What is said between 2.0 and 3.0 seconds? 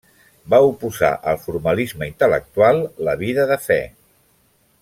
intel·lectual